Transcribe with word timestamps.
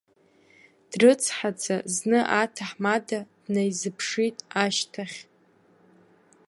Дрыцҳаӡа, 0.91 1.75
зны 1.93 2.19
аҭаҳмада 2.41 3.19
днаизыԥшит, 3.43 4.37
ашьҭахь. 4.63 5.19